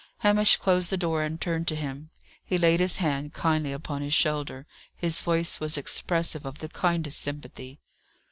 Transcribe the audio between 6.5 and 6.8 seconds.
the